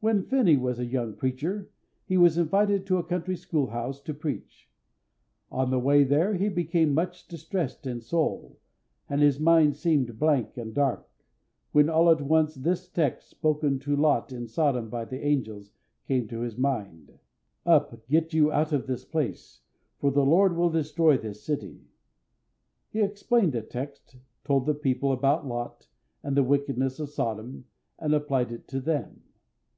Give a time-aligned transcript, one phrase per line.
[0.00, 1.72] When Finney was a young preacher,
[2.06, 4.70] he was invited to a country school house to preach.
[5.50, 8.60] On the way there he became much distressed in soul,
[9.10, 11.08] and his mind seemed blank and dark,
[11.72, 15.72] when all at once this text, spoken to Lot in Sodom by the angels,
[16.06, 17.18] came to his mind:
[17.66, 19.62] "Up, get you out of this place;
[19.98, 21.80] for the Lord will destroy this city."
[22.90, 24.14] He explained the text,
[24.44, 25.88] told the people about Lot,
[26.22, 27.64] and the wickedness of Sodom,
[27.98, 29.22] and applied it to them.